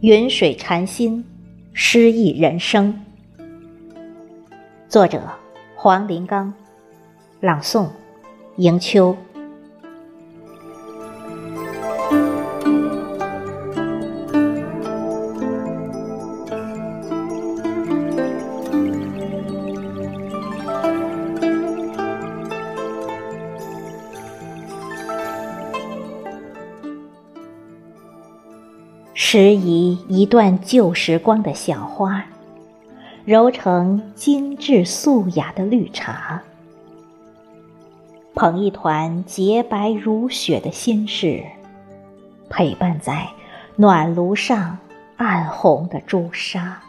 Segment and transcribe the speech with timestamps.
[0.00, 1.22] 云水禅心，
[1.74, 3.04] 诗意人生。
[4.88, 5.20] 作者：
[5.76, 6.54] 黄林刚，
[7.40, 7.86] 朗诵：
[8.56, 9.14] 迎秋。
[29.22, 32.24] 拾遗一段旧时光的小花，
[33.26, 36.40] 揉成精致素雅的绿茶，
[38.34, 41.44] 捧一团洁白如雪的心事，
[42.48, 43.28] 陪伴在
[43.76, 44.78] 暖炉上
[45.18, 46.80] 暗红的朱砂，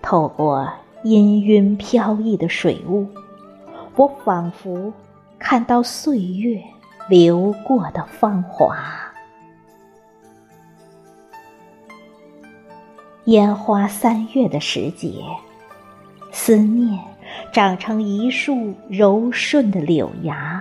[0.00, 3.04] 透过氤氲飘逸的水雾，
[3.96, 4.92] 我仿佛
[5.40, 6.62] 看到岁月
[7.08, 8.78] 流过的芳华。
[13.30, 15.22] 烟花三月的时节，
[16.32, 16.98] 思念
[17.52, 20.60] 长成一树柔顺的柳芽。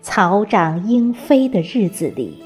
[0.00, 2.40] 草长莺飞的日子里，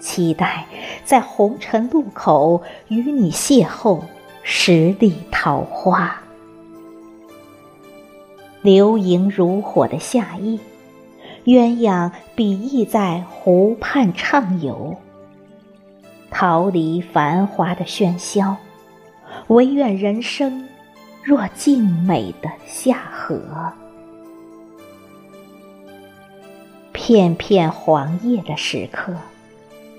[0.00, 0.66] 期待
[1.04, 4.00] 在红尘路口与你邂逅
[4.42, 6.20] 十里桃花。
[8.62, 10.58] 流萤如火的夏夜，
[11.44, 14.96] 鸳鸯比翼在湖畔畅游。
[16.40, 18.56] 逃离繁华的喧嚣，
[19.48, 20.68] 唯愿人生
[21.20, 23.42] 若静美的夏荷。
[26.92, 29.12] 片片黄叶的时刻，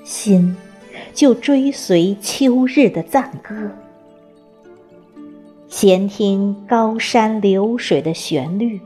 [0.06, 0.56] 心
[1.14, 3.72] 就追随秋日的赞歌。
[5.68, 8.80] 闲听高山流水的旋律，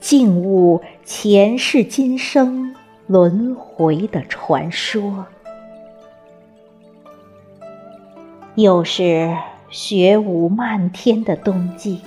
[0.00, 5.24] 静悟前世今生轮回的传说。
[8.56, 9.36] 又是
[9.68, 12.00] 雪舞漫天的冬季，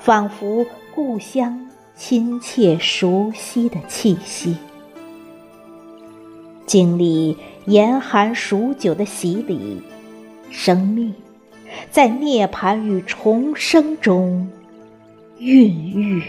[0.00, 4.56] 仿佛故乡亲切熟悉的气息。
[6.66, 9.80] 经历严寒数九的洗礼，
[10.50, 11.14] 生命
[11.92, 14.50] 在涅槃与重生中
[15.38, 16.24] 孕育。